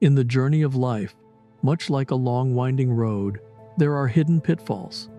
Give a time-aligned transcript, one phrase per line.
[0.00, 1.14] In the journey of life,
[1.62, 3.38] much like a long winding road,
[3.76, 5.10] there are hidden pitfalls.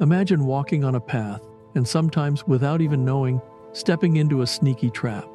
[0.00, 3.40] Imagine walking on a path and sometimes, without even knowing,
[3.72, 5.28] stepping into a sneaky trap.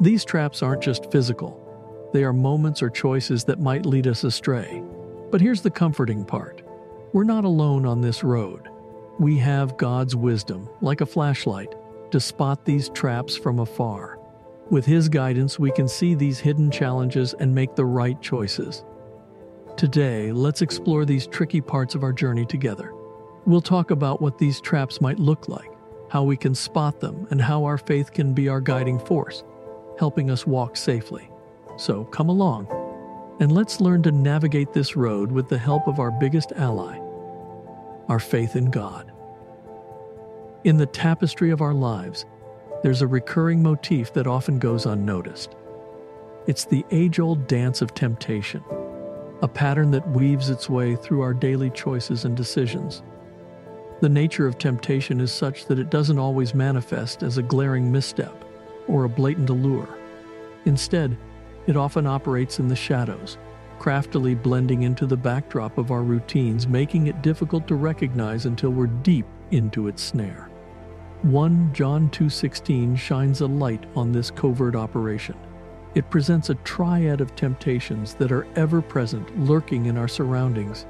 [0.00, 1.60] These traps aren't just physical,
[2.14, 4.82] they are moments or choices that might lead us astray.
[5.30, 6.62] But here's the comforting part
[7.12, 8.70] we're not alone on this road.
[9.18, 11.74] We have God's wisdom, like a flashlight,
[12.10, 14.17] to spot these traps from afar.
[14.70, 18.84] With His guidance, we can see these hidden challenges and make the right choices.
[19.78, 22.92] Today, let's explore these tricky parts of our journey together.
[23.46, 25.70] We'll talk about what these traps might look like,
[26.10, 29.42] how we can spot them, and how our faith can be our guiding force,
[29.98, 31.30] helping us walk safely.
[31.78, 32.66] So come along,
[33.40, 36.98] and let's learn to navigate this road with the help of our biggest ally,
[38.08, 39.12] our faith in God.
[40.64, 42.26] In the tapestry of our lives,
[42.82, 45.56] there's a recurring motif that often goes unnoticed.
[46.46, 48.62] It's the age old dance of temptation,
[49.42, 53.02] a pattern that weaves its way through our daily choices and decisions.
[54.00, 58.44] The nature of temptation is such that it doesn't always manifest as a glaring misstep
[58.86, 59.98] or a blatant allure.
[60.64, 61.18] Instead,
[61.66, 63.38] it often operates in the shadows,
[63.78, 68.86] craftily blending into the backdrop of our routines, making it difficult to recognize until we're
[68.86, 70.48] deep into its snare.
[71.22, 75.34] 1 John 2:16 shines a light on this covert operation.
[75.96, 80.86] It presents a triad of temptations that are ever present, lurking in our surroundings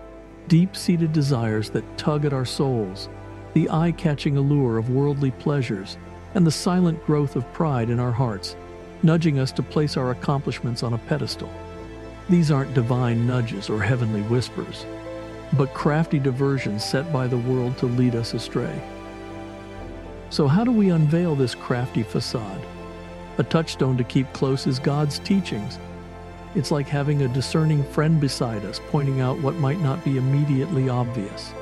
[0.48, 3.08] deep seated desires that tug at our souls,
[3.54, 5.96] the eye catching allure of worldly pleasures,
[6.34, 8.56] and the silent growth of pride in our hearts,
[9.02, 11.50] nudging us to place our accomplishments on a pedestal.
[12.28, 14.84] These aren't divine nudges or heavenly whispers,
[15.54, 18.78] but crafty diversions set by the world to lead us astray.
[20.30, 22.60] So, how do we unveil this crafty facade?
[23.38, 25.78] A touchstone to keep close is God's teachings
[26.54, 30.88] it's like having a discerning friend beside us pointing out what might not be immediately
[30.88, 31.52] obvious.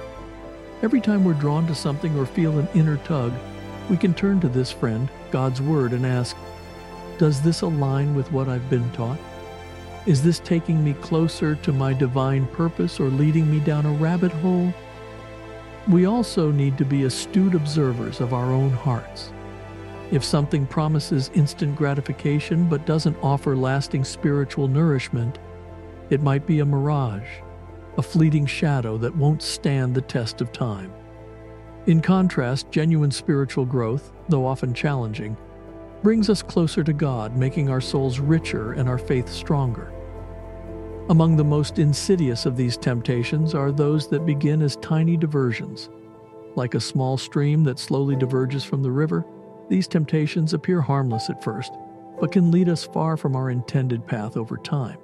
[0.83, 3.33] Every time we're drawn to something or feel an inner tug,
[3.91, 6.37] we can turn to this friend, God's Word, and ask,
[7.19, 9.19] Does this align with what I've been taught?
[10.07, 14.33] Is this taking me closer to my divine purpose or leading me down a rabbit
[14.33, 14.73] hole?
[15.89, 19.33] We also need to be astute observers of our own hearts.
[20.11, 25.39] If something promises instant gratification but doesn't offer lasting spiritual nourishment,
[26.11, 27.29] it might be a mirage,
[27.99, 30.93] a fleeting shadow that won't stand the test of time.
[31.87, 35.37] In contrast, genuine spiritual growth, though often challenging,
[36.03, 39.93] brings us closer to God, making our souls richer and our faith stronger.
[41.09, 45.89] Among the most insidious of these temptations are those that begin as tiny diversions.
[46.57, 49.25] Like a small stream that slowly diverges from the river,
[49.69, 51.73] these temptations appear harmless at first,
[52.21, 54.99] but can lead us far from our intended path over time.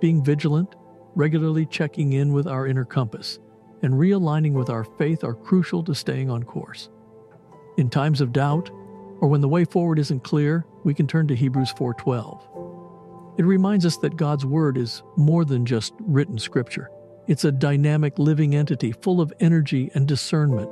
[0.00, 0.74] Being vigilant,
[1.14, 3.38] regularly checking in with our inner compass,
[3.82, 6.88] and realigning with our faith are crucial to staying on course.
[7.76, 8.70] In times of doubt,
[9.20, 12.40] or when the way forward isn't clear, we can turn to Hebrews 4:12.
[13.38, 16.90] It reminds us that God's word is more than just written scripture.
[17.26, 20.70] It's a dynamic living entity full of energy and discernment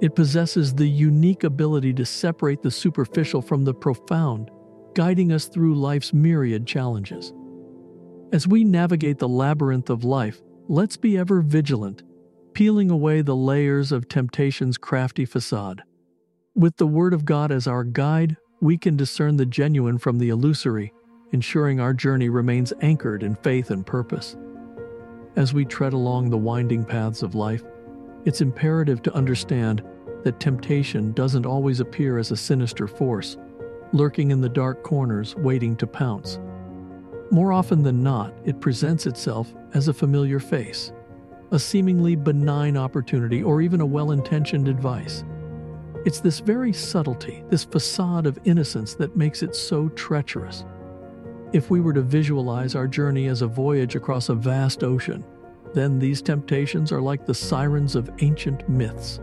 [0.00, 4.50] it possesses the unique ability to separate the superficial from the profound,
[4.94, 7.32] guiding us through life's myriad challenges.
[8.32, 12.02] As we navigate the labyrinth of life, let's be ever vigilant,
[12.52, 15.82] peeling away the layers of temptation's crafty facade.
[16.54, 20.28] With the Word of God as our guide, we can discern the genuine from the
[20.28, 20.92] illusory,
[21.32, 24.36] ensuring our journey remains anchored in faith and purpose.
[25.36, 27.62] As we tread along the winding paths of life,
[28.24, 29.82] it's imperative to understand
[30.24, 33.36] that temptation doesn't always appear as a sinister force,
[33.92, 36.40] lurking in the dark corners waiting to pounce.
[37.30, 40.92] More often than not, it presents itself as a familiar face,
[41.50, 45.24] a seemingly benign opportunity, or even a well intentioned advice.
[46.04, 50.64] It's this very subtlety, this facade of innocence, that makes it so treacherous.
[51.56, 55.24] If we were to visualize our journey as a voyage across a vast ocean,
[55.72, 59.20] then these temptations are like the sirens of ancient myths.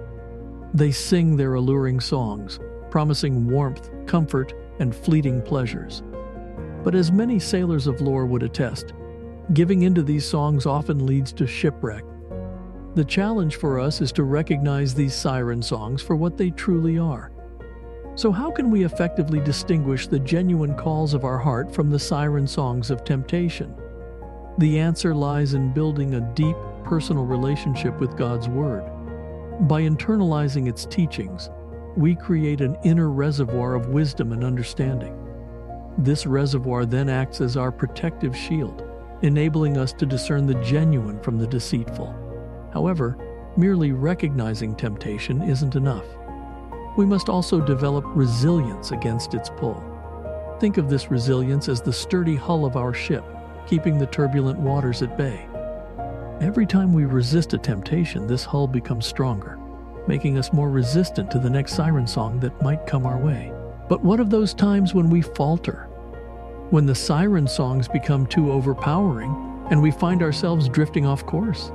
[0.74, 2.60] They sing their alluring songs,
[2.90, 6.02] promising warmth, comfort, and fleeting pleasures.
[6.84, 8.94] But as many sailors of lore would attest,
[9.54, 12.04] giving into these songs often leads to shipwreck.
[12.96, 17.32] The challenge for us is to recognize these siren songs for what they truly are.
[18.16, 22.46] So, how can we effectively distinguish the genuine calls of our heart from the siren
[22.46, 23.76] songs of temptation?
[24.60, 28.84] The answer lies in building a deep, personal relationship with God's Word.
[29.62, 31.50] By internalizing its teachings,
[31.98, 35.18] we create an inner reservoir of wisdom and understanding.
[35.98, 38.84] This reservoir then acts as our protective shield,
[39.24, 42.14] enabling us to discern the genuine from the deceitful.
[42.74, 43.18] However,
[43.58, 46.06] merely recognizing temptation isn't enough.
[46.96, 49.84] We must also develop resilience against its pull.
[50.60, 53.24] Think of this resilience as the sturdy hull of our ship,
[53.66, 55.48] keeping the turbulent waters at bay.
[56.40, 59.58] Every time we resist a temptation, this hull becomes stronger,
[60.08, 63.52] making us more resistant to the next siren song that might come our way.
[63.90, 65.88] But what of those times when we falter?
[66.70, 71.72] When the siren songs become too overpowering and we find ourselves drifting off course?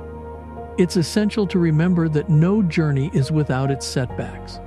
[0.77, 4.59] It's essential to remember that no journey is without its setbacks.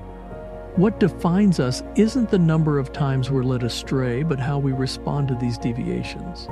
[0.77, 5.29] What defines us isn't the number of times we're led astray, but how we respond
[5.29, 6.49] to these deviations.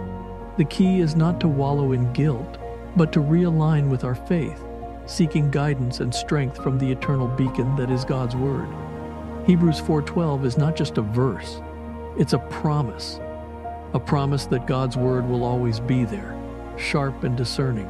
[0.58, 2.58] The key is not to wallow in guilt,
[2.96, 4.62] but to realign with our faith,
[5.06, 8.68] seeking guidance and strength from the eternal beacon that is God's Word.
[9.46, 11.62] Hebrews 4:12 is not just a verse,
[12.18, 13.18] it's a promise.
[13.94, 16.36] A promise that God's Word will always be there,
[16.76, 17.88] sharp and discerning,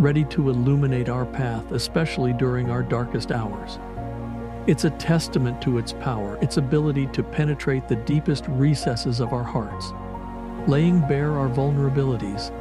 [0.00, 3.78] ready to illuminate our path, especially during our darkest hours.
[4.70, 9.42] It's a testament to its power, its ability to penetrate the deepest recesses of our
[9.42, 9.92] hearts,
[10.68, 12.52] laying bare our vulnerabilities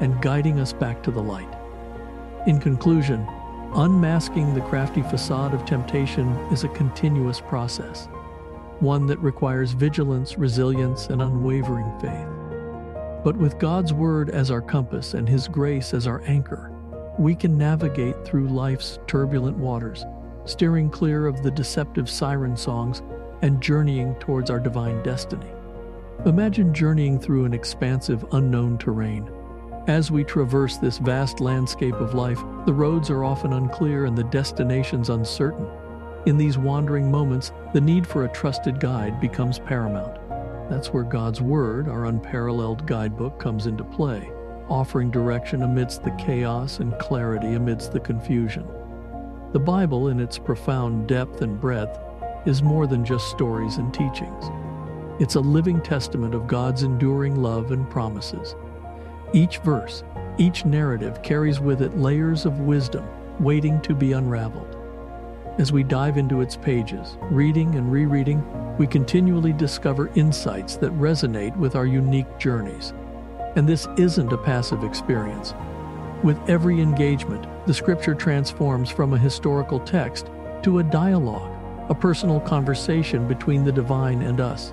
[0.00, 1.52] and guiding us back to the light.
[2.46, 3.26] In conclusion,
[3.74, 8.06] unmasking the crafty facade of temptation is a continuous process,
[8.78, 12.28] one that requires vigilance, resilience, and unwavering faith.
[13.24, 16.70] But with God's Word as our compass and His grace as our anchor,
[17.18, 20.04] we can navigate through life's turbulent waters
[20.46, 23.02] steering clear of the deceptive siren songs
[23.42, 25.50] and journeying towards our divine destiny.
[26.24, 29.30] Imagine journeying through an expansive, unknown terrain.
[29.86, 34.24] As we traverse this vast landscape of life, the roads are often unclear and the
[34.24, 35.68] destinations uncertain.
[36.26, 40.18] In these wandering moments, the need for a trusted guide becomes paramount.
[40.68, 44.28] That's where God's Word, our unparalleled guidebook, comes into play,
[44.68, 48.66] offering direction amidst the chaos and clarity amidst the confusion.
[49.52, 51.98] The Bible, in its profound depth and breadth,
[52.46, 54.50] is more than just stories and teachings.
[55.20, 58.54] It's a living testament of God's enduring love and promises.
[59.32, 60.04] Each verse,
[60.36, 63.06] each narrative carries with it layers of wisdom
[63.40, 64.76] waiting to be unraveled.
[65.58, 68.44] As we dive into its pages, reading and rereading,
[68.76, 72.92] we continually discover insights that resonate with our unique journeys.
[73.56, 75.54] And this isn't a passive experience.
[76.26, 80.26] With every engagement, the scripture transforms from a historical text
[80.64, 81.52] to a dialogue,
[81.88, 84.72] a personal conversation between the divine and us.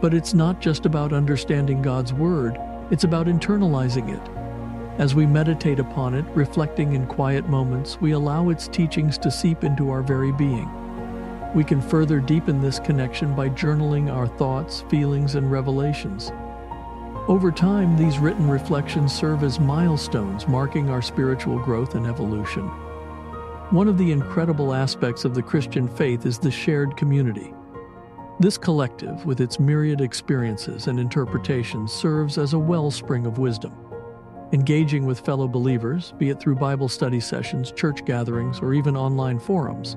[0.00, 2.58] But it's not just about understanding God's word,
[2.90, 5.00] it's about internalizing it.
[5.00, 9.62] As we meditate upon it, reflecting in quiet moments, we allow its teachings to seep
[9.62, 10.68] into our very being.
[11.54, 16.32] We can further deepen this connection by journaling our thoughts, feelings, and revelations.
[17.30, 22.64] Over time, these written reflections serve as milestones marking our spiritual growth and evolution.
[23.70, 27.54] One of the incredible aspects of the Christian faith is the shared community.
[28.40, 33.74] This collective, with its myriad experiences and interpretations, serves as a wellspring of wisdom.
[34.50, 39.38] Engaging with fellow believers, be it through Bible study sessions, church gatherings, or even online
[39.38, 39.96] forums,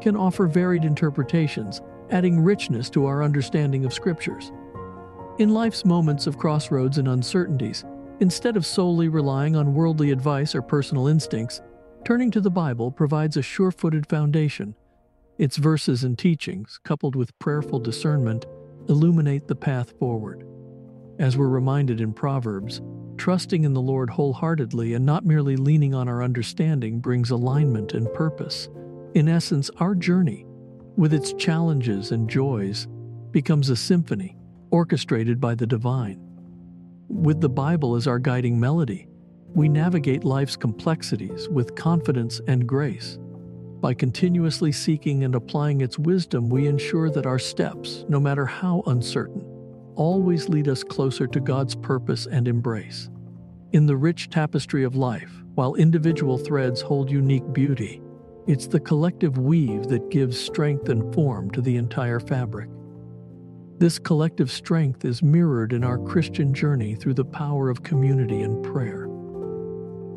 [0.00, 1.80] can offer varied interpretations,
[2.10, 4.50] adding richness to our understanding of scriptures.
[5.38, 7.84] In life's moments of crossroads and uncertainties,
[8.20, 11.60] instead of solely relying on worldly advice or personal instincts,
[12.06, 14.74] turning to the Bible provides a sure footed foundation.
[15.36, 18.46] Its verses and teachings, coupled with prayerful discernment,
[18.88, 20.46] illuminate the path forward.
[21.18, 22.80] As we're reminded in Proverbs,
[23.18, 28.10] trusting in the Lord wholeheartedly and not merely leaning on our understanding brings alignment and
[28.14, 28.70] purpose.
[29.12, 30.46] In essence, our journey,
[30.96, 32.88] with its challenges and joys,
[33.32, 34.34] becomes a symphony
[34.70, 36.20] orchestrated by the divine.
[37.08, 39.08] With the Bible as our guiding melody,
[39.54, 43.18] we navigate life's complexities with confidence and grace.
[43.80, 48.82] By continuously seeking and applying its wisdom, we ensure that our steps, no matter how
[48.86, 49.42] uncertain,
[49.94, 53.08] always lead us closer to God's purpose and embrace.
[53.72, 58.02] In the rich tapestry of life, while individual threads hold unique beauty,
[58.46, 62.68] it's the collective weave that gives strength and form to the entire fabric.
[63.78, 68.64] This collective strength is mirrored in our Christian journey through the power of community and
[68.64, 69.04] prayer.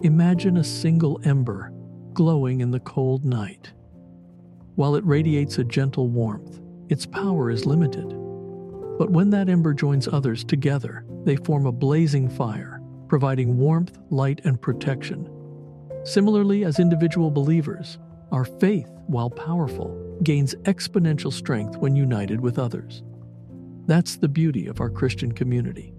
[0.02, 1.74] Imagine a single ember
[2.14, 3.74] glowing in the cold night.
[4.76, 8.08] While it radiates a gentle warmth, its power is limited.
[8.98, 14.40] But when that ember joins others together, they form a blazing fire, providing warmth, light,
[14.46, 15.30] and protection.
[16.06, 18.00] Similarly, as individual believers,
[18.32, 23.04] our faith, while powerful, gains exponential strength when united with others.
[23.90, 25.96] That's the beauty of our Christian community.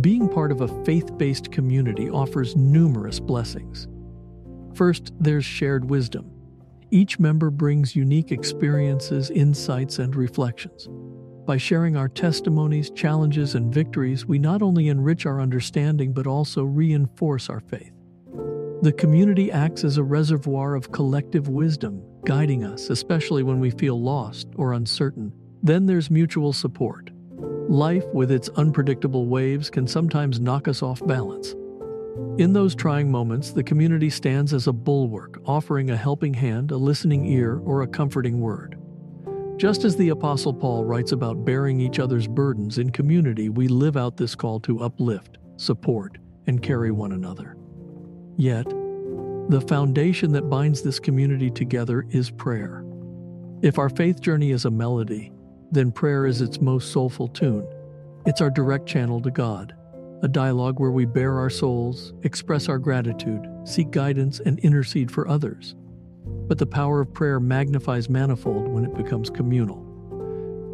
[0.00, 3.86] Being part of a faith based community offers numerous blessings.
[4.74, 6.28] First, there's shared wisdom.
[6.90, 10.88] Each member brings unique experiences, insights, and reflections.
[11.46, 16.64] By sharing our testimonies, challenges, and victories, we not only enrich our understanding but also
[16.64, 17.92] reinforce our faith.
[18.82, 24.02] The community acts as a reservoir of collective wisdom, guiding us, especially when we feel
[24.02, 25.32] lost or uncertain.
[25.64, 27.10] Then there's mutual support.
[27.70, 31.54] Life, with its unpredictable waves, can sometimes knock us off balance.
[32.36, 36.76] In those trying moments, the community stands as a bulwark, offering a helping hand, a
[36.76, 38.78] listening ear, or a comforting word.
[39.56, 43.96] Just as the Apostle Paul writes about bearing each other's burdens, in community we live
[43.96, 47.56] out this call to uplift, support, and carry one another.
[48.36, 48.68] Yet,
[49.48, 52.84] the foundation that binds this community together is prayer.
[53.62, 55.32] If our faith journey is a melody,
[55.74, 57.66] then prayer is its most soulful tune.
[58.26, 59.74] It's our direct channel to God,
[60.22, 65.28] a dialogue where we bare our souls, express our gratitude, seek guidance, and intercede for
[65.28, 65.74] others.
[66.24, 69.82] But the power of prayer magnifies manifold when it becomes communal.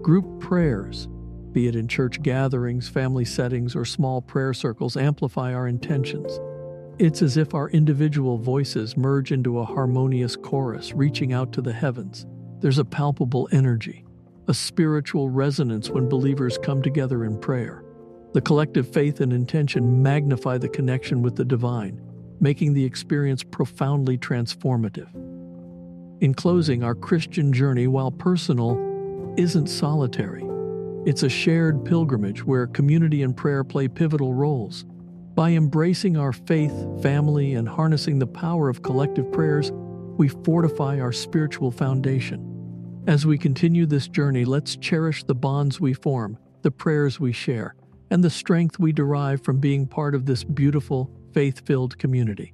[0.03, 1.09] Group prayers,
[1.53, 6.39] be it in church gatherings, family settings, or small prayer circles, amplify our intentions.
[6.99, 11.73] It's as if our individual voices merge into a harmonious chorus, reaching out to the
[11.73, 12.27] heavens.
[12.61, 14.05] There's a palpable energy,
[14.51, 17.85] a spiritual resonance when believers come together in prayer.
[18.33, 22.03] The collective faith and intention magnify the connection with the divine,
[22.41, 25.15] making the experience profoundly transformative.
[26.21, 30.45] In closing, our Christian journey, while personal, isn't solitary.
[31.07, 34.85] It's a shared pilgrimage where community and prayer play pivotal roles.
[35.37, 39.71] By embracing our faith, family, and harnessing the power of collective prayers,
[40.17, 42.60] we fortify our spiritual foundation.
[43.07, 47.75] As we continue this journey, let's cherish the bonds we form, the prayers we share,
[48.11, 52.53] and the strength we derive from being part of this beautiful, faith filled community.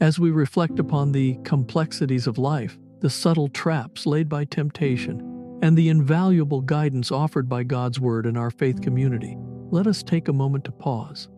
[0.00, 5.76] As we reflect upon the complexities of life, the subtle traps laid by temptation, and
[5.76, 9.36] the invaluable guidance offered by God's Word in our faith community,
[9.70, 11.28] let us take a moment to pause,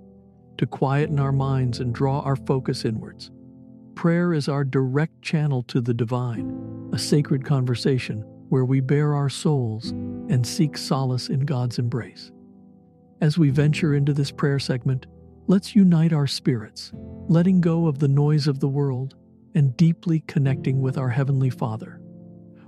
[0.59, 3.33] to quieten our minds and draw our focus inwards.
[3.97, 6.68] Prayer is our direct channel to the divine,
[6.99, 12.33] sacred conversation where we bare our souls and seek solace in God's embrace.
[13.21, 15.07] As we venture into this prayer segment,
[15.47, 16.93] let's unite our spirits,
[17.29, 19.17] letting go of the noise of the world
[19.55, 22.01] and deeply connecting with our Heavenly Father.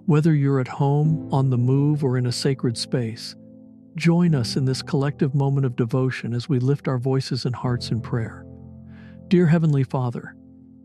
[0.07, 3.37] Whether you're at home, on the move, or in a sacred space,
[3.97, 7.91] join us in this collective moment of devotion as we lift our voices and hearts
[7.91, 8.45] in prayer.
[9.29, 10.35] Dear Heavenly Father,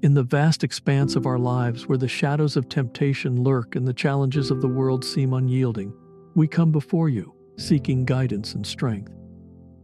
[0.02, 3.94] in the vast expanse of our lives where the shadows of temptation lurk and the
[3.94, 5.94] challenges of the world seem unyielding,
[6.36, 9.12] we come before you, seeking guidance and strength.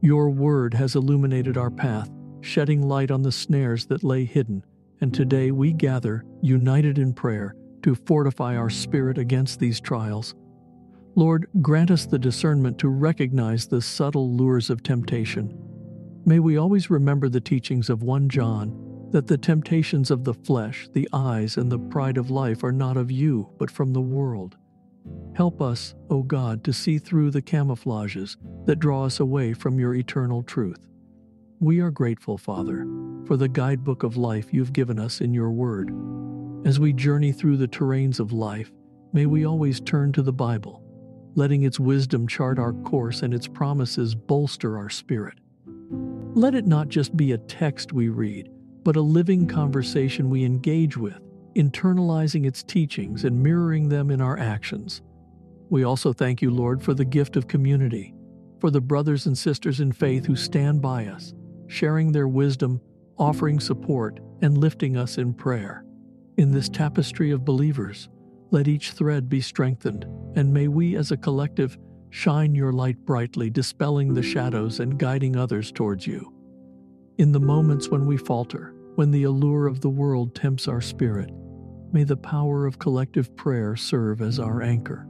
[0.02, 2.10] Your word has illuminated our path,
[2.42, 4.64] shedding light on the snares that lay hidden,
[5.00, 10.36] and today we gather, united in prayer, to fortify our spirit against these trials.
[11.16, 15.58] Lord, grant us the discernment to recognize the subtle lures of temptation.
[16.26, 20.88] May we always remember the teachings of 1 John that the temptations of the flesh,
[20.94, 24.58] the eyes, and the pride of life are not of you, but from the world.
[25.36, 29.96] Help us, O God, to see through the camouflages that draw us away from your
[29.96, 30.88] eternal truth.
[31.60, 32.86] We are grateful, Father,
[33.26, 35.92] for the guidebook of life you've given us in your word.
[36.66, 38.72] As we journey through the terrains of life,
[39.14, 40.84] may we always turn to the Bible,
[41.36, 45.40] letting its wisdom chart our course and its promises bolster our spirit.
[46.34, 48.50] Let it not just be a text we read,
[48.84, 51.20] but a living conversation we engage with,
[51.56, 55.02] internalizing its teachings and mirroring them in our actions.
[55.70, 58.14] We also thank you, Lord, for the gift of community,
[58.60, 61.34] for the brothers and sisters in faith who stand by us,
[61.68, 62.82] sharing their wisdom,
[63.18, 65.86] offering support, and lifting us in prayer.
[66.38, 68.10] In this tapestry of believers,
[68.50, 71.78] let each thread be strengthened, and may we as a collective
[72.10, 76.31] shine your light brightly, dispelling the shadows and guiding others towards you.
[77.18, 81.30] In the moments when we falter, when the allure of the world tempts our spirit,
[81.92, 85.08] may the power of collective prayer serve as our anchor.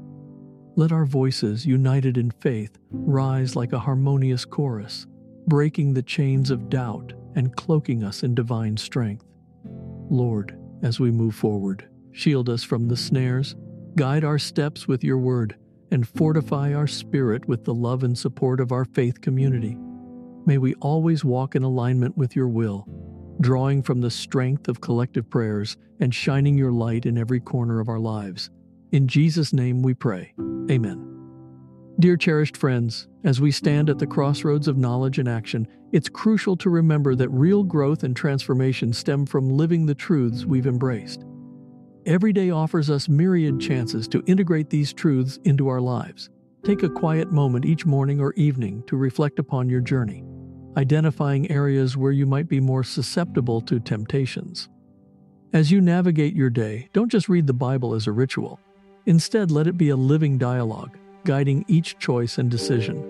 [0.75, 5.05] Let our voices, united in faith, rise like a harmonious chorus,
[5.47, 9.25] breaking the chains of doubt and cloaking us in divine strength.
[10.09, 13.55] Lord, as we move forward, shield us from the snares,
[13.95, 15.55] guide our steps with your word,
[15.91, 19.77] and fortify our spirit with the love and support of our faith community.
[20.45, 22.87] May we always walk in alignment with your will,
[23.41, 27.89] drawing from the strength of collective prayers and shining your light in every corner of
[27.89, 28.49] our lives.
[28.91, 30.33] In Jesus' name we pray.
[30.69, 31.07] Amen.
[31.99, 36.55] Dear cherished friends, as we stand at the crossroads of knowledge and action, it's crucial
[36.57, 41.23] to remember that real growth and transformation stem from living the truths we've embraced.
[42.07, 46.31] Every day offers us myriad chances to integrate these truths into our lives.
[46.63, 50.23] Take a quiet moment each morning or evening to reflect upon your journey,
[50.77, 54.69] identifying areas where you might be more susceptible to temptations.
[55.53, 58.59] As you navigate your day, don't just read the Bible as a ritual.
[59.05, 63.03] Instead, let it be a living dialogue, guiding each choice and decision.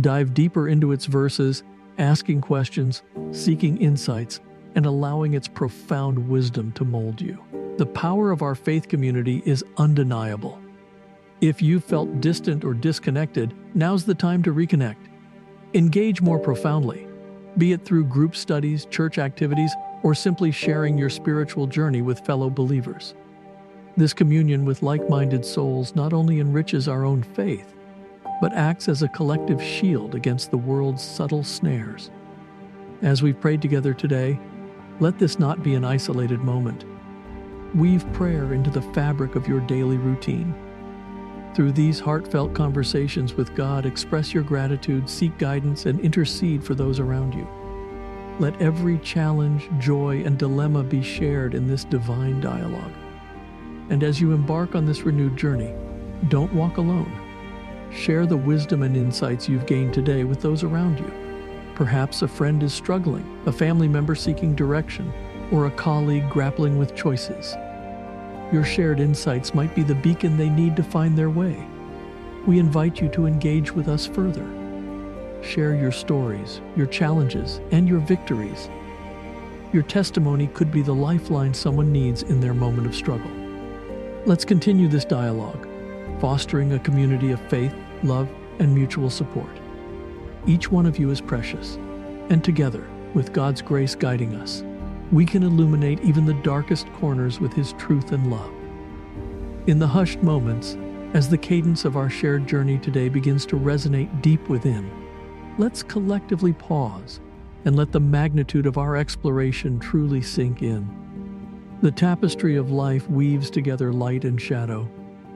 [0.00, 1.62] Dive deeper into its verses,
[1.98, 4.40] asking questions, seeking insights,
[4.74, 7.38] and allowing its profound wisdom to mold you.
[7.76, 10.60] The power of our faith community is undeniable.
[11.40, 15.09] If you felt distant or disconnected, now's the time to reconnect.
[15.72, 17.06] Engage more profoundly,
[17.56, 19.70] be it through group studies, church activities,
[20.02, 23.14] or simply sharing your spiritual journey with fellow believers.
[23.96, 27.72] This communion with like minded souls not only enriches our own faith,
[28.40, 32.10] but acts as a collective shield against the world's subtle snares.
[33.02, 34.40] As we've prayed together today,
[34.98, 36.84] let this not be an isolated moment.
[37.76, 40.52] Weave prayer into the fabric of your daily routine.
[41.54, 47.00] Through these heartfelt conversations with God, express your gratitude, seek guidance, and intercede for those
[47.00, 47.48] around you.
[48.38, 52.92] Let every challenge, joy, and dilemma be shared in this divine dialogue.
[53.90, 55.74] And as you embark on this renewed journey,
[56.28, 57.12] don't walk alone.
[57.92, 61.12] Share the wisdom and insights you've gained today with those around you.
[61.74, 65.12] Perhaps a friend is struggling, a family member seeking direction,
[65.50, 67.56] or a colleague grappling with choices.
[68.52, 71.64] Your shared insights might be the beacon they need to find their way.
[72.46, 74.44] We invite you to engage with us further.
[75.42, 78.68] Share your stories, your challenges, and your victories.
[79.72, 83.30] Your testimony could be the lifeline someone needs in their moment of struggle.
[84.26, 85.68] Let's continue this dialogue,
[86.20, 88.28] fostering a community of faith, love,
[88.58, 89.50] and mutual support.
[90.46, 91.76] Each one of you is precious,
[92.30, 94.64] and together, with God's grace guiding us,
[95.12, 98.52] we can illuminate even the darkest corners with His truth and love.
[99.66, 100.76] In the hushed moments,
[101.14, 104.88] as the cadence of our shared journey today begins to resonate deep within,
[105.58, 107.20] let's collectively pause
[107.64, 110.88] and let the magnitude of our exploration truly sink in.
[111.82, 114.88] The tapestry of life weaves together light and shadow,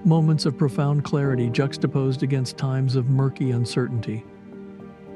[0.04, 4.24] moments of profound clarity juxtaposed against times of murky uncertainty.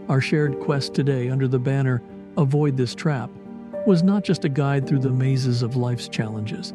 [0.09, 2.03] Our shared quest today under the banner
[2.37, 3.31] Avoid This Trap
[3.87, 6.73] was not just a guide through the mazes of life's challenges,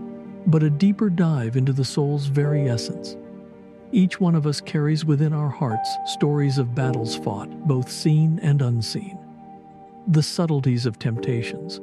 [0.48, 3.16] but a deeper dive into the soul's very essence.
[3.92, 8.62] Each one of us carries within our hearts stories of battles fought, both seen and
[8.62, 9.20] unseen.
[10.08, 11.80] The subtleties of temptations,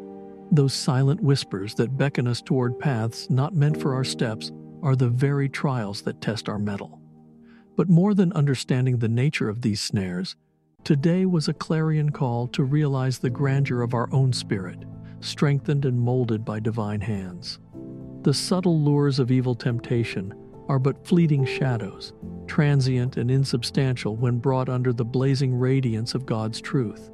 [0.51, 4.51] those silent whispers that beckon us toward paths not meant for our steps
[4.83, 7.01] are the very trials that test our mettle.
[7.77, 10.35] But more than understanding the nature of these snares,
[10.83, 14.85] today was a clarion call to realize the grandeur of our own spirit,
[15.21, 17.59] strengthened and molded by divine hands.
[18.23, 20.35] The subtle lures of evil temptation
[20.69, 22.13] are but fleeting shadows,
[22.47, 27.11] transient and insubstantial when brought under the blazing radiance of God's truth.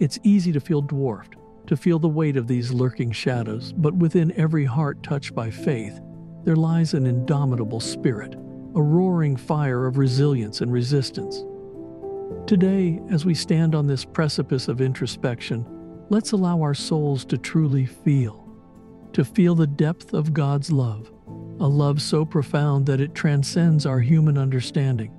[0.00, 4.32] It's easy to feel dwarfed to feel the weight of these lurking shadows, but within
[4.36, 6.00] every heart touched by faith,
[6.44, 11.44] there lies an indomitable spirit, a roaring fire of resilience and resistance.
[12.46, 15.66] Today, as we stand on this precipice of introspection,
[16.10, 18.48] let's allow our souls to truly feel,
[19.12, 21.10] to feel the depth of God's love,
[21.60, 25.12] a love so profound that it transcends our human understanding.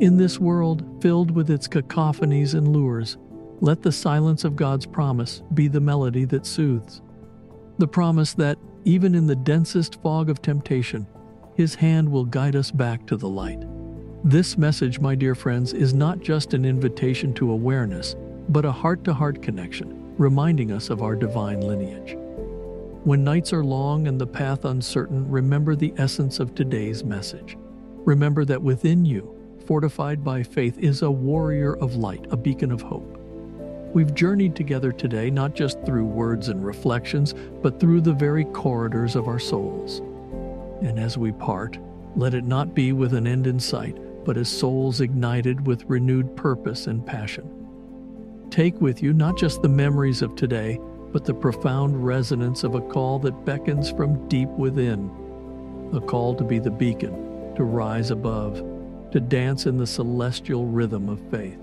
[0.00, 3.18] In this world filled with its cacophonies and lures,
[3.60, 7.00] let the silence of God's promise be the melody that soothes.
[7.78, 11.06] The promise that, even in the densest fog of temptation,
[11.54, 13.62] His hand will guide us back to the light.
[14.24, 18.16] This message, my dear friends, is not just an invitation to awareness,
[18.48, 22.16] but a heart to heart connection, reminding us of our divine lineage.
[23.02, 27.56] When nights are long and the path uncertain, remember the essence of today's message.
[28.04, 32.80] Remember that within you, fortified by faith, is a warrior of light, a beacon of
[32.80, 33.18] hope.
[33.92, 39.16] We've journeyed together today not just through words and reflections, but through the very corridors
[39.16, 39.98] of our souls.
[40.82, 41.78] And as we part,
[42.14, 46.36] let it not be with an end in sight, but as souls ignited with renewed
[46.36, 47.61] purpose and passion.
[48.52, 50.78] Take with you not just the memories of today,
[51.10, 55.10] but the profound resonance of a call that beckons from deep within.
[55.94, 58.62] A call to be the beacon, to rise above,
[59.10, 61.58] to dance in the celestial rhythm of faith.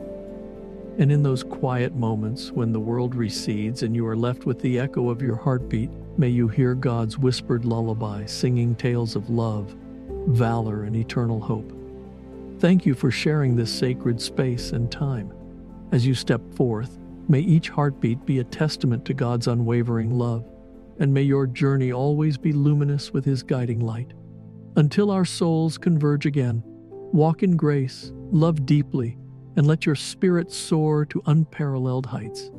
[0.97, 4.79] And in those quiet moments when the world recedes and you are left with the
[4.79, 9.75] echo of your heartbeat, may you hear God's whispered lullaby singing tales of love,
[10.25, 11.71] valor, and eternal hope.
[12.57, 15.31] Thank you for sharing this sacred space and time.
[15.91, 20.45] As you step forth, may each heartbeat be a testament to God's unwavering love,
[20.99, 24.13] and may your journey always be luminous with His guiding light.
[24.75, 29.17] Until our souls converge again, walk in grace, love deeply,
[29.55, 32.51] and let your spirit soar to unparalleled heights.